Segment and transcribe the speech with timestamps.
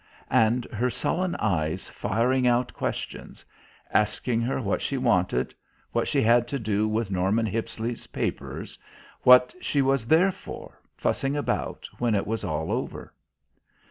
[0.31, 3.45] And her sullen eyes firing out questions,
[3.93, 5.53] asking her what she wanted,
[5.91, 8.79] what she had to do with Norman Hippisley's papers,
[9.21, 13.13] what she was there for, fussing about, when it was all over?